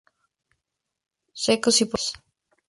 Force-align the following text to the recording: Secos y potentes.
Secos 1.43 1.79
y 1.81 1.85
potentes. 1.85 2.13